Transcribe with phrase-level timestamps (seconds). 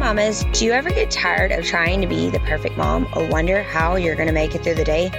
[0.00, 3.62] mamas, do you ever get tired of trying to be the perfect mom or wonder
[3.62, 5.10] how you're going to make it through the day?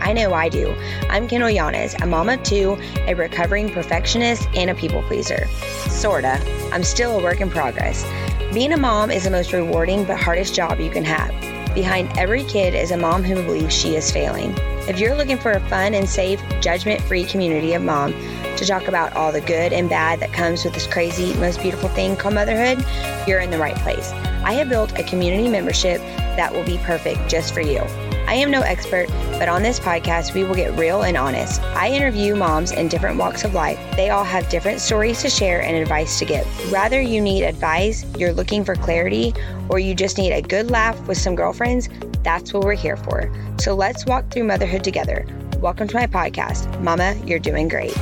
[0.00, 0.74] I know I do.
[1.10, 5.46] I'm Kendahl Yanez, a mom of two, a recovering perfectionist, and a people pleaser.
[5.90, 6.40] Sorta.
[6.72, 8.06] I'm still a work in progress.
[8.54, 11.30] Being a mom is the most rewarding but hardest job you can have.
[11.74, 14.54] Behind every kid is a mom who believes she is failing.
[14.88, 18.12] If you're looking for a fun and safe, judgment free community of mom
[18.56, 21.88] to talk about all the good and bad that comes with this crazy, most beautiful
[21.90, 22.84] thing called motherhood,
[23.28, 24.10] you're in the right place.
[24.44, 26.00] I have built a community membership
[26.36, 27.80] that will be perfect just for you.
[28.26, 31.60] I am no expert, but on this podcast, we will get real and honest.
[31.62, 33.78] I interview moms in different walks of life.
[33.96, 36.46] They all have different stories to share and advice to give.
[36.70, 39.34] Whether you need advice, you're looking for clarity,
[39.68, 41.88] or you just need a good laugh with some girlfriends,
[42.22, 43.30] that's what we're here for.
[43.58, 45.26] So let's walk through motherhood together.
[45.58, 47.94] Welcome to my podcast, Mama, You're Doing Great.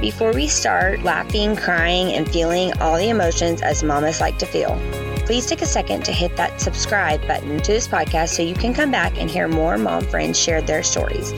[0.00, 4.80] Before we start laughing, crying, and feeling all the emotions as mamas like to feel,
[5.30, 8.74] please take a second to hit that subscribe button to this podcast so you can
[8.74, 11.32] come back and hear more mom friends share their stories.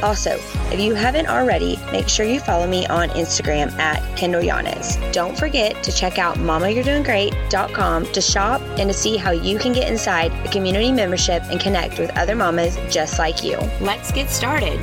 [0.00, 0.38] Also,
[0.70, 4.96] if you haven't already, make sure you follow me on Instagram at Kendahl Yanez.
[5.10, 9.90] Don't forget to check out mamayouredoinggreat.com to shop and to see how you can get
[9.90, 13.56] inside a community membership and connect with other mamas just like you.
[13.80, 14.78] Let's get started.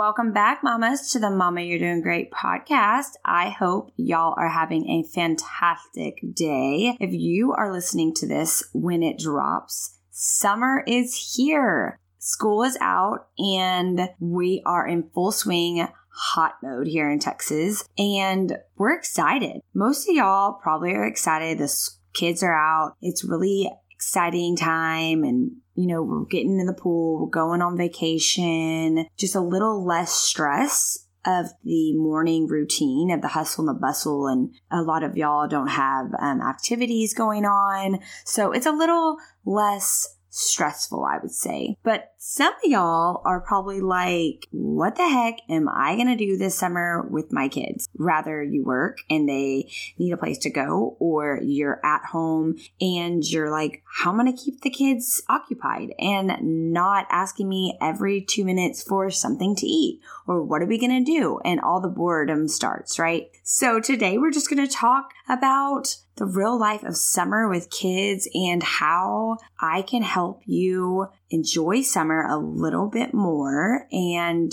[0.00, 3.16] Welcome back, mamas, to the Mama You're Doing Great podcast.
[3.22, 6.96] I hope y'all are having a fantastic day.
[6.98, 11.98] If you are listening to this when it drops, summer is here.
[12.16, 18.56] School is out and we are in full swing hot mode here in Texas and
[18.78, 19.60] we're excited.
[19.74, 21.58] Most of y'all probably are excited.
[21.58, 21.70] The
[22.14, 22.96] kids are out.
[23.02, 29.34] It's really exciting time and you know, getting in the pool, going on vacation, just
[29.34, 34.26] a little less stress of the morning routine of the hustle and the bustle.
[34.26, 38.00] And a lot of y'all don't have um, activities going on.
[38.24, 41.76] So it's a little less stressful, I would say.
[41.82, 46.36] But some of y'all are probably like, what the heck am I going to do
[46.36, 47.88] this summer with my kids?
[47.96, 53.24] Rather you work and they need a place to go or you're at home and
[53.24, 57.78] you're like, how am I going to keep the kids occupied and not asking me
[57.80, 61.40] every two minutes for something to eat or what are we going to do?
[61.42, 63.30] And all the boredom starts, right?
[63.44, 68.28] So today we're just going to talk about the real life of summer with kids
[68.34, 74.52] and how I can help you enjoy summer a little bit more and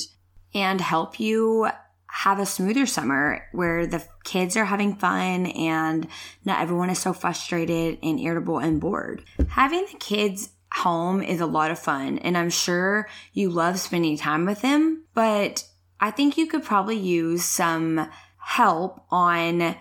[0.53, 1.67] and help you
[2.09, 6.07] have a smoother summer where the kids are having fun and
[6.45, 9.23] not everyone is so frustrated and irritable and bored.
[9.49, 14.17] Having the kids home is a lot of fun and I'm sure you love spending
[14.17, 15.65] time with them, but
[15.99, 19.75] I think you could probably use some help on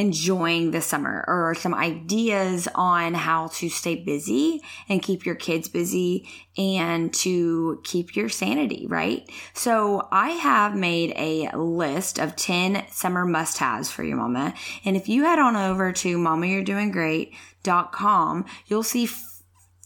[0.00, 5.68] enjoying the summer or some ideas on how to stay busy and keep your kids
[5.68, 9.30] busy and to keep your sanity, right?
[9.52, 14.54] So I have made a list of 10 summer must haves for your mama.
[14.84, 19.06] And if you head on over to mamayouredoinggreat.com, you'll see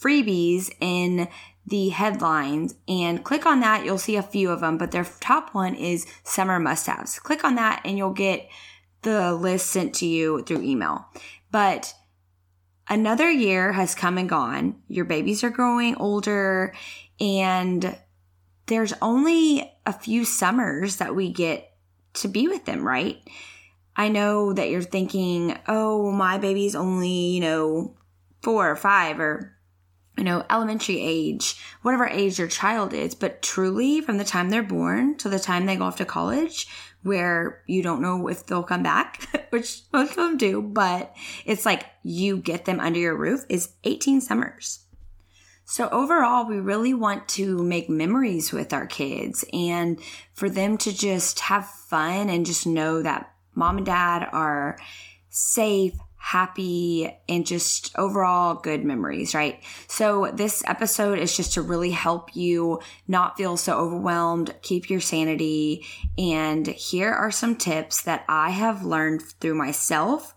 [0.00, 1.26] freebies in
[1.66, 3.84] the headlines and click on that.
[3.84, 7.18] You'll see a few of them, but their top one is summer must haves.
[7.18, 8.48] Click on that and you'll get
[9.04, 11.06] the list sent to you through email.
[11.50, 11.94] But
[12.88, 14.82] another year has come and gone.
[14.88, 16.74] Your babies are growing older
[17.20, 17.96] and
[18.66, 21.70] there's only a few summers that we get
[22.14, 23.18] to be with them, right?
[23.96, 27.96] I know that you're thinking, oh, my baby's only, you know,
[28.42, 29.54] four or five or
[30.16, 34.62] you know, elementary age, whatever age your child is, but truly from the time they're
[34.62, 36.68] born to the time they go off to college,
[37.04, 41.14] where you don't know if they'll come back, which most of them do, but
[41.44, 44.80] it's like you get them under your roof is 18 summers.
[45.66, 49.98] So overall, we really want to make memories with our kids and
[50.34, 54.76] for them to just have fun and just know that mom and dad are
[55.30, 55.94] safe,
[56.24, 59.62] happy, and just overall good memories, right?
[59.88, 65.00] So, this episode is just to really help you not feel so overwhelmed, keep your
[65.00, 65.84] sanity.
[66.16, 70.34] And here are some tips that I have learned through myself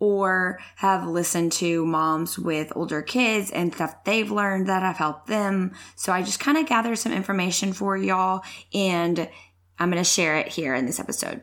[0.00, 5.28] or have listened to moms with older kids and stuff they've learned that have helped
[5.28, 5.74] them.
[5.94, 8.42] So, I just kind of gathered some information for y'all
[8.74, 9.28] and
[9.78, 11.42] I'm going to share it here in this episode.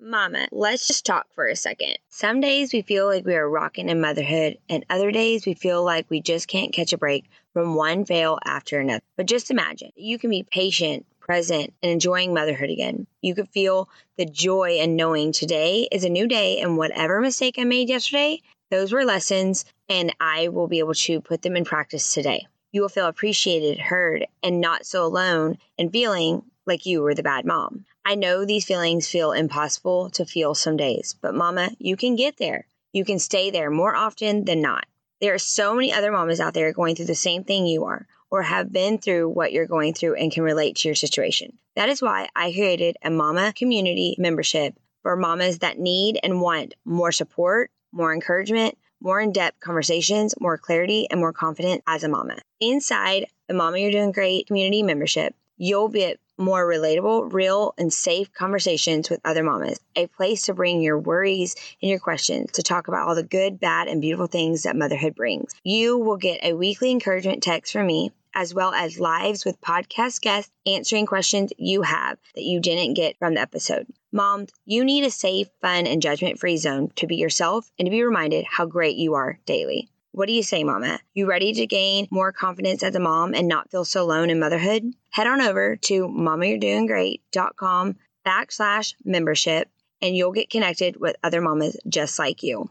[0.00, 1.96] Mama, let's just talk for a second.
[2.08, 5.84] Some days we feel like we are rocking in motherhood, and other days we feel
[5.84, 9.04] like we just can't catch a break from one fail after another.
[9.16, 13.06] But just imagine you can be patient, present, and enjoying motherhood again.
[13.20, 17.54] You could feel the joy in knowing today is a new day, and whatever mistake
[17.58, 18.40] I made yesterday,
[18.70, 22.46] those were lessons, and I will be able to put them in practice today.
[22.72, 27.22] You will feel appreciated, heard, and not so alone and feeling like you were the
[27.22, 27.84] bad mom.
[28.04, 32.36] I know these feelings feel impossible to feel some days, but mama, you can get
[32.36, 32.66] there.
[32.92, 34.86] You can stay there more often than not.
[35.20, 38.06] There are so many other mamas out there going through the same thing you are,
[38.28, 41.56] or have been through what you're going through and can relate to your situation.
[41.76, 46.74] That is why I created a mama community membership for mamas that need and want
[46.84, 52.08] more support, more encouragement, more in depth conversations, more clarity, and more confidence as a
[52.08, 52.36] mama.
[52.60, 58.32] Inside the Mama You're Doing Great community membership, you'll get more relatable, real, and safe
[58.32, 59.80] conversations with other mamas.
[59.96, 63.60] A place to bring your worries and your questions to talk about all the good,
[63.60, 65.54] bad, and beautiful things that motherhood brings.
[65.64, 70.20] You will get a weekly encouragement text from me as well as lives with podcast
[70.20, 73.86] guests answering questions you have that you didn't get from the episode.
[74.10, 77.90] Moms, you need a safe, fun, and judgment free zone to be yourself and to
[77.90, 79.91] be reminded how great you are daily.
[80.14, 81.00] What do you say, Mama?
[81.14, 84.38] You ready to gain more confidence as a mom and not feel so alone in
[84.38, 84.84] motherhood?
[85.08, 89.70] Head on over to mamayouredoinggreat.com backslash membership
[90.02, 92.68] and you'll get connected with other mamas just like you.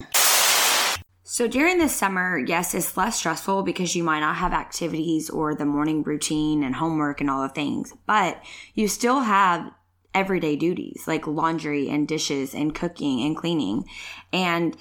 [1.23, 5.55] So during the summer, yes, it's less stressful because you might not have activities or
[5.55, 8.39] the morning routine and homework and all the things, but
[8.75, 9.71] you still have
[10.13, 13.85] everyday duties like laundry and dishes and cooking and cleaning.
[14.33, 14.75] And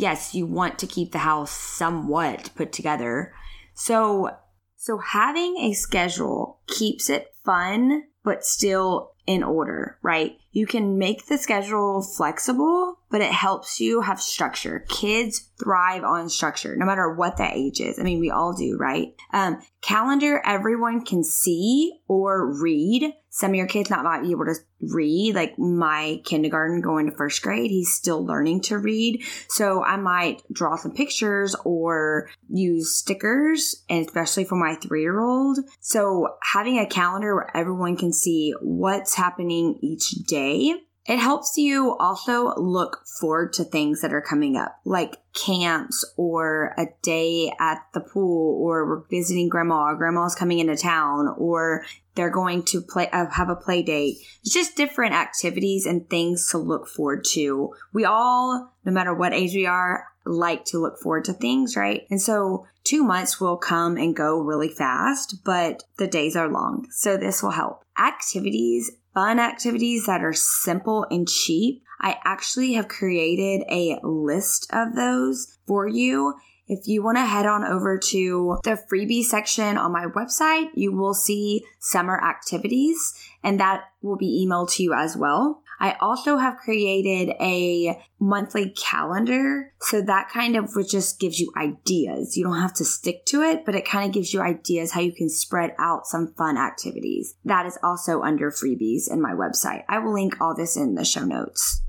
[0.00, 3.34] yes, you want to keep the house somewhat put together.
[3.74, 4.30] So,
[4.76, 10.38] so having a schedule keeps it fun, but still in order, right?
[10.52, 14.84] You can make the schedule flexible, but it helps you have structure.
[14.88, 17.98] Kids thrive on structure, no matter what that age is.
[17.98, 19.14] I mean, we all do, right?
[19.32, 23.12] Um, calendar, everyone can see or read.
[23.28, 25.34] Some of your kids not might be able to read.
[25.34, 29.24] Like my kindergarten going to first grade, he's still learning to read.
[29.48, 35.20] So I might draw some pictures or use stickers, and especially for my three year
[35.20, 35.58] old.
[35.80, 40.74] So having a calendar where everyone can see what's happening each day.
[41.06, 46.74] It helps you also look forward to things that are coming up, like camps or
[46.76, 52.30] a day at the pool, or we're visiting grandma, grandma's coming into town, or they're
[52.30, 54.18] going to play uh, have a play date.
[54.42, 57.74] It's just different activities and things to look forward to.
[57.92, 62.06] We all, no matter what age we are, like to look forward to things, right?
[62.10, 66.88] And so two months will come and go really fast, but the days are long.
[66.90, 67.84] So this will help.
[67.98, 71.82] Activities fun activities that are simple and cheap.
[72.00, 76.34] I actually have created a list of those for you.
[76.66, 80.92] If you want to head on over to the freebie section on my website, you
[80.92, 83.12] will see summer activities
[83.42, 85.62] and that will be emailed to you as well.
[85.80, 89.72] I also have created a monthly calendar.
[89.80, 92.36] So that kind of just gives you ideas.
[92.36, 95.00] You don't have to stick to it, but it kind of gives you ideas how
[95.00, 97.34] you can spread out some fun activities.
[97.44, 99.84] That is also under freebies in my website.
[99.88, 101.82] I will link all this in the show notes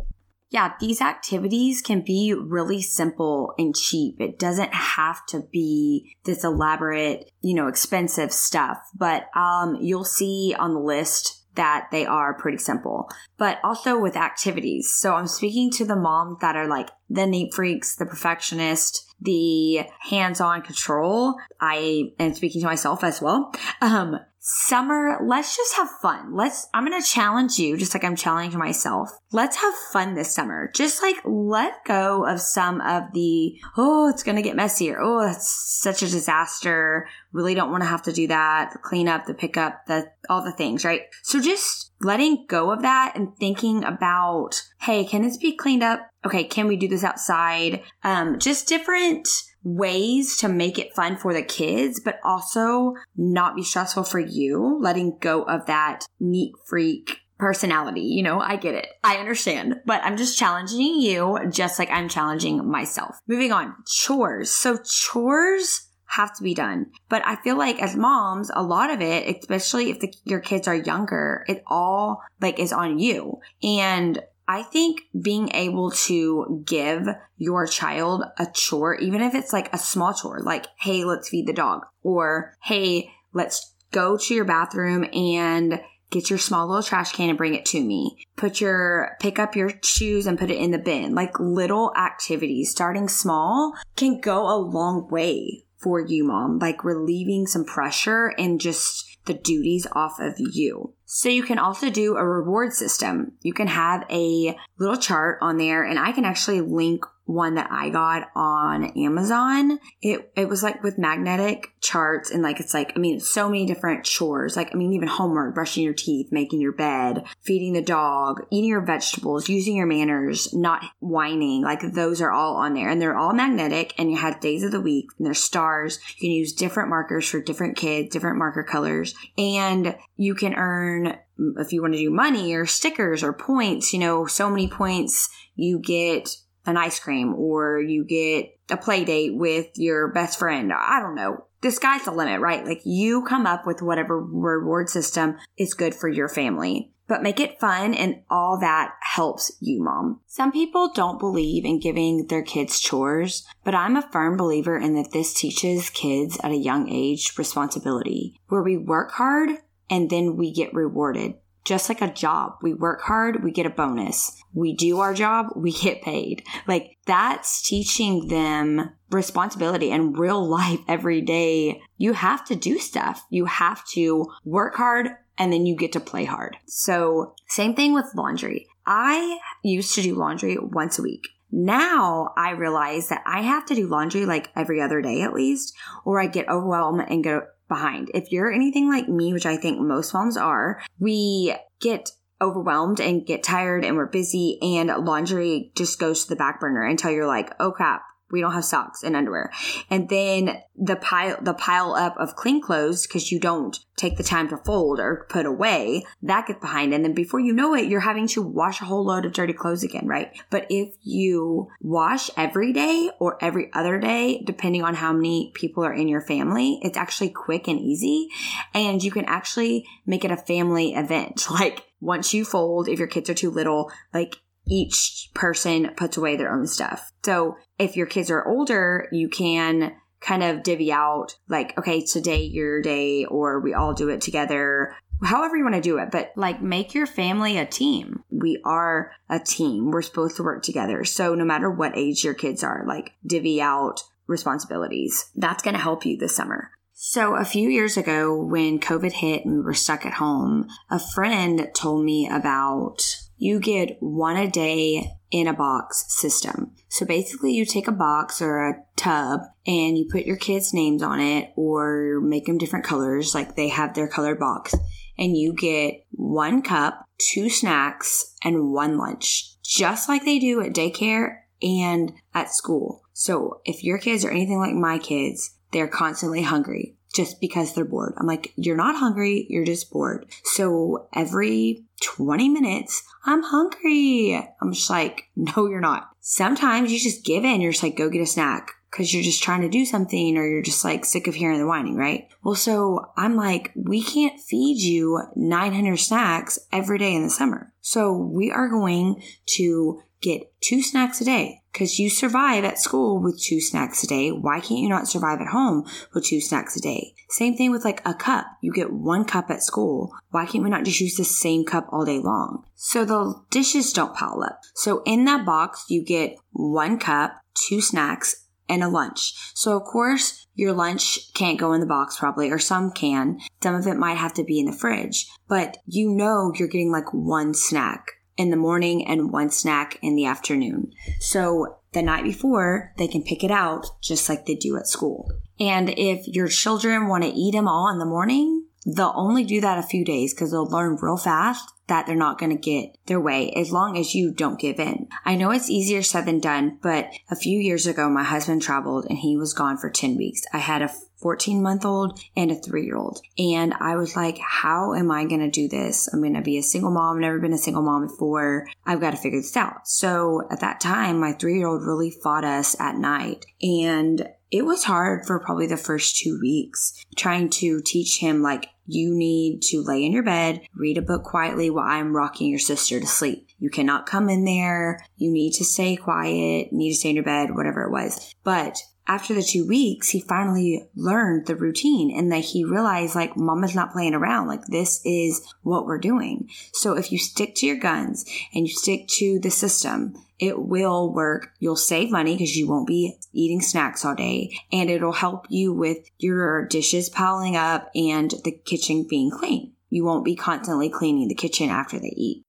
[0.51, 4.19] yeah, these activities can be really simple and cheap.
[4.19, 10.54] It doesn't have to be this elaborate, you know, expensive stuff, but um, you'll see
[10.59, 14.89] on the list that they are pretty simple, but also with activities.
[14.93, 19.85] So I'm speaking to the moms that are like the neat freaks, the perfectionist, the
[20.09, 21.35] hands-on control.
[21.59, 23.53] I am speaking to myself as well.
[23.81, 26.36] Um, summer, let's just have fun.
[26.36, 29.12] Let's, I'm going to challenge you just like I'm challenging myself.
[29.31, 30.71] Let's have fun this summer.
[30.74, 35.00] Just like let go of some of the, oh, it's going to get messier.
[35.00, 37.07] oh, that's such a disaster.
[37.31, 38.71] Really don't want to have to do that.
[38.74, 41.04] The cleanup, the pickup, the, all the things, right?
[41.21, 46.10] So just letting go of that and thinking about, hey, can this be cleaned up?
[46.26, 46.45] Okay.
[46.45, 47.83] Can we do this outside?
[48.04, 49.30] Um, just different,
[49.63, 54.80] ways to make it fun for the kids, but also not be stressful for you,
[54.81, 58.01] letting go of that neat freak personality.
[58.01, 58.87] You know, I get it.
[59.03, 63.18] I understand, but I'm just challenging you just like I'm challenging myself.
[63.27, 64.51] Moving on, chores.
[64.51, 66.87] So chores have to be done.
[67.09, 70.68] But I feel like as moms, a lot of it, especially if the, your kids
[70.68, 73.39] are younger, it all like is on you.
[73.63, 77.07] And I think being able to give
[77.38, 81.48] your child a chore, even if it's like a small chore, like, hey, let's feed
[81.48, 87.14] the dog, or hey, let's go to your bathroom and get your small little trash
[87.14, 88.18] can and bring it to me.
[88.36, 91.16] Put your, pick up your shoes and put it in the bin.
[91.16, 97.48] Like little activities, starting small can go a long way for you, mom, like relieving
[97.48, 100.94] some pressure and just the duties off of you.
[101.06, 103.33] So you can also do a reward system.
[103.42, 107.69] You can have a little chart on there and I can actually link one that
[107.71, 109.80] I got on Amazon.
[110.01, 113.66] It it was like with magnetic charts and like it's like I mean so many
[113.66, 114.56] different chores.
[114.56, 118.69] Like I mean even homework, brushing your teeth, making your bed, feeding the dog, eating
[118.69, 121.63] your vegetables, using your manners, not whining.
[121.63, 124.71] Like those are all on there and they're all magnetic and you have days of
[124.71, 125.99] the week and there's stars.
[126.18, 131.18] You can use different markers for different kids, different marker colors and you can earn
[131.57, 135.30] if you want to do money or stickers or points, you know, so many points
[135.56, 136.30] you get
[136.65, 140.71] an ice cream or you get a play date with your best friend.
[140.73, 141.45] I don't know.
[141.61, 142.65] The sky's the limit, right?
[142.65, 147.39] Like you come up with whatever reward system is good for your family, but make
[147.39, 150.21] it fun and all that helps you, mom.
[150.25, 154.95] Some people don't believe in giving their kids chores, but I'm a firm believer in
[154.95, 159.51] that this teaches kids at a young age responsibility where we work hard
[159.89, 162.53] and then we get rewarded just like a job.
[162.61, 164.41] We work hard, we get a bonus.
[164.53, 166.43] We do our job, we get paid.
[166.67, 171.81] Like that's teaching them responsibility and real life every day.
[171.97, 173.23] You have to do stuff.
[173.29, 176.57] You have to work hard and then you get to play hard.
[176.67, 178.67] So same thing with laundry.
[178.85, 181.27] I used to do laundry once a week.
[181.51, 185.75] Now I realize that I have to do laundry like every other day at least,
[186.05, 188.11] or I get overwhelmed and go behind.
[188.13, 192.11] If you're anything like me, which I think most moms are, we get
[192.42, 196.83] overwhelmed and get tired and we're busy and laundry just goes to the back burner
[196.83, 199.52] until you're like, oh crap, we don't have socks and underwear.
[199.90, 204.24] And then the pile, the pile up of clean clothes because you don't take the
[204.24, 206.94] time to fold or put away, that gets behind.
[206.94, 209.54] And then before you know it, you're having to wash a whole load of dirty
[209.54, 210.31] clothes again, right?
[210.50, 215.83] But if you wash every day or every other day, depending on how many people
[215.83, 218.30] are in your family, it's actually quick and easy.
[218.74, 221.48] And you can actually make it a family event.
[221.62, 226.35] Like once you fold, if your kids are too little, like each person puts away
[226.35, 227.11] their own stuff.
[227.23, 232.43] So if your kids are older, you can kind of divvy out like, okay, today
[232.43, 234.95] your day, or we all do it together.
[235.23, 238.23] However you want to do it, but like make your family a team.
[238.29, 239.91] We are a team.
[239.91, 241.03] We're supposed to work together.
[241.05, 245.29] So no matter what age your kids are, like divvy out responsibilities.
[245.35, 246.71] That's going to help you this summer.
[247.03, 250.99] So, a few years ago, when COVID hit and we were stuck at home, a
[250.99, 252.99] friend told me about
[253.37, 256.75] you get one a day in a box system.
[256.89, 261.01] So basically you take a box or a tub and you put your kids' names
[261.01, 264.75] on it or make them different colors like they have their colored box
[265.17, 270.73] and you get one cup, two snacks and one lunch, just like they do at
[270.73, 273.01] daycare and at school.
[273.13, 277.85] So if your kids are anything like my kids, they're constantly hungry just because they're
[277.85, 278.13] bored.
[278.18, 280.25] I'm like, you're not hungry, you're just bored.
[280.44, 284.35] So every 20 minutes, I'm hungry.
[284.61, 286.09] I'm just like, no, you're not.
[286.19, 287.61] Sometimes you just give in.
[287.61, 290.45] You're just like, go get a snack because you're just trying to do something or
[290.45, 292.28] you're just like sick of hearing the whining, right?
[292.44, 297.71] Well, so I'm like, we can't feed you 900 snacks every day in the summer.
[297.81, 299.23] So we are going
[299.57, 304.07] to get two snacks a day because you survive at school with two snacks a
[304.07, 304.30] day.
[304.30, 307.13] Why can't you not survive at home with two snacks a day?
[307.30, 308.45] Same thing with like a cup.
[308.61, 310.11] You get one cup at school.
[310.30, 312.66] Why can't we not just use the same cup all day long?
[312.75, 314.59] So the dishes don't pile up.
[314.75, 319.33] So in that box, you get one cup, two snacks, and a lunch.
[319.54, 323.40] So of course, your lunch can't go in the box probably, or some can.
[323.61, 326.92] Some of it might have to be in the fridge, but you know you're getting
[326.92, 328.06] like one snack
[328.38, 330.94] in the morning and one snack in the afternoon.
[331.19, 335.31] So the night before, they can pick it out just like they do at school.
[335.59, 339.61] And if your children want to eat them all in the morning, they'll only do
[339.61, 342.95] that a few days because they'll learn real fast that they're not going to get
[343.07, 345.09] their way as long as you don't give in.
[345.26, 349.06] I know it's easier said than done, but a few years ago, my husband traveled
[349.09, 350.42] and he was gone for 10 weeks.
[350.54, 353.21] I had a 14 month old and a three year old.
[353.37, 356.09] And I was like, how am I going to do this?
[356.11, 358.68] I'm going to be a single mom, never been a single mom before.
[358.85, 359.87] I've got to figure this out.
[359.87, 363.45] So at that time, my three year old really fought us at night.
[363.61, 368.68] And it was hard for probably the first two weeks trying to teach him like
[368.85, 372.59] you need to lay in your bed, read a book quietly while I'm rocking your
[372.59, 373.47] sister to sleep.
[373.59, 375.06] You cannot come in there.
[375.16, 378.35] You need to stay quiet, need to stay in your bed, whatever it was.
[378.44, 378.78] But
[379.11, 383.75] after the two weeks, he finally learned the routine and that he realized like mama's
[383.75, 384.47] not playing around.
[384.47, 386.49] Like this is what we're doing.
[386.71, 391.11] So if you stick to your guns and you stick to the system, it will
[391.11, 391.51] work.
[391.59, 395.73] You'll save money because you won't be eating snacks all day and it'll help you
[395.73, 399.73] with your dishes piling up and the kitchen being clean.
[399.89, 402.45] You won't be constantly cleaning the kitchen after they eat.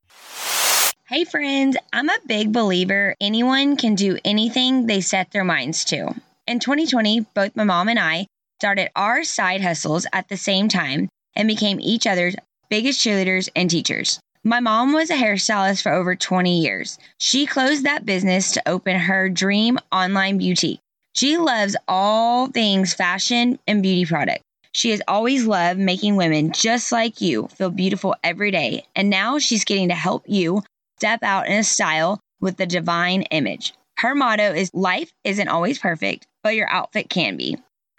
[1.08, 6.14] Hey, friends, I'm a big believer anyone can do anything they set their minds to.
[6.48, 8.26] In 2020, both my mom and I
[8.58, 12.34] started our side hustles at the same time and became each other's
[12.68, 14.18] biggest cheerleaders and teachers.
[14.42, 16.98] My mom was a hairstylist for over 20 years.
[17.18, 20.80] She closed that business to open her dream online boutique.
[21.14, 24.42] She loves all things fashion and beauty products.
[24.72, 29.38] She has always loved making women just like you feel beautiful every day, and now
[29.38, 30.64] she's getting to help you
[30.98, 33.74] step out in a style with the divine image.
[34.02, 37.56] Her motto is Life isn't always perfect, but your outfit can be.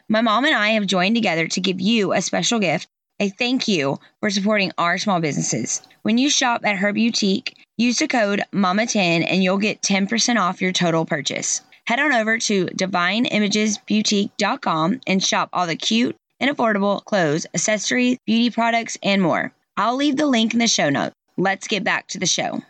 [0.09, 2.89] My mom and I have joined together to give you a special gift
[3.21, 5.81] a thank you for supporting our small businesses.
[6.01, 10.61] When you shop at her boutique, use the code MAMA10 and you'll get 10% off
[10.61, 11.61] your total purchase.
[11.87, 18.49] Head on over to divineimagesboutique.com and shop all the cute and affordable clothes, accessories, beauty
[18.49, 19.53] products, and more.
[19.77, 21.15] I'll leave the link in the show notes.
[21.37, 22.61] Let's get back to the show.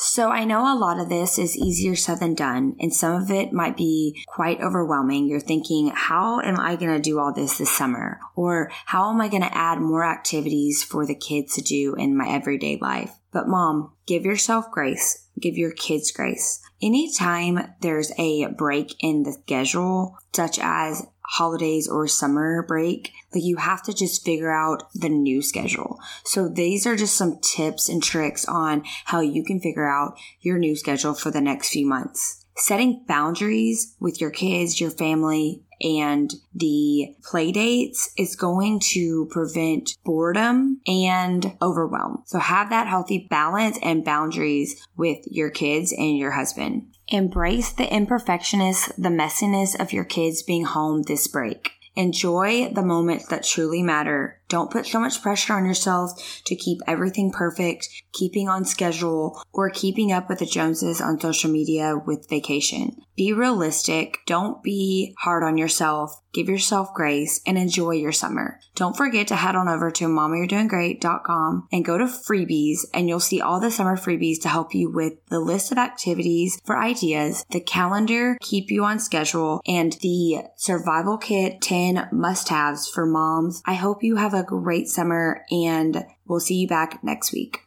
[0.00, 3.32] So I know a lot of this is easier said than done, and some of
[3.32, 5.26] it might be quite overwhelming.
[5.26, 8.20] You're thinking, how am I going to do all this this summer?
[8.36, 12.16] Or how am I going to add more activities for the kids to do in
[12.16, 13.10] my everyday life?
[13.32, 15.26] But mom, give yourself grace.
[15.40, 16.60] Give your kids grace.
[16.80, 23.56] Anytime there's a break in the schedule, such as holidays or summer break, like you
[23.56, 25.98] have to just figure out the new schedule.
[26.24, 30.58] So these are just some tips and tricks on how you can figure out your
[30.58, 32.44] new schedule for the next few months.
[32.56, 39.96] Setting boundaries with your kids, your family, and the play dates is going to prevent
[40.04, 42.22] boredom and overwhelm.
[42.26, 46.94] So have that healthy balance and boundaries with your kids and your husband.
[47.10, 51.70] Embrace the imperfectionist, the messiness of your kids being home this break.
[51.96, 56.80] Enjoy the moments that truly matter don't put so much pressure on yourself to keep
[56.86, 62.28] everything perfect, keeping on schedule, or keeping up with the Joneses on social media with
[62.28, 62.96] vacation.
[63.18, 64.18] Be realistic.
[64.26, 66.22] Don't be hard on yourself.
[66.32, 68.60] Give yourself grace and enjoy your summer.
[68.76, 73.40] Don't forget to head on over to mamayouredoinggreat.com and go to freebies and you'll see
[73.40, 77.60] all the summer freebies to help you with the list of activities for ideas, the
[77.60, 83.62] calendar, keep you on schedule, and the survival kit 10 must haves for moms.
[83.66, 87.62] I hope you have a great summer and we'll see you back next week.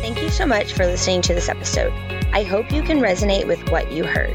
[0.00, 1.92] Thank you so much for listening to this episode.
[2.32, 4.34] I hope you can resonate with what you heard.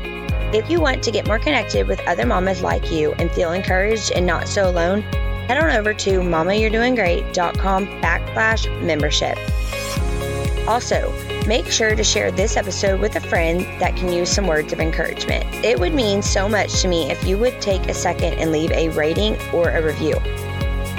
[0.55, 4.11] If you want to get more connected with other mamas like you and feel encouraged
[4.11, 9.37] and not so alone, head on over to mamayouredoinggreat.com backslash membership.
[10.67, 11.11] Also,
[11.47, 14.79] make sure to share this episode with a friend that can use some words of
[14.79, 15.45] encouragement.
[15.63, 18.71] It would mean so much to me if you would take a second and leave
[18.71, 20.19] a rating or a review.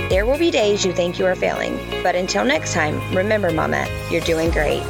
[0.09, 3.87] There will be days you think you are failing, but until next time, remember, Mama,
[4.11, 4.83] you're doing great.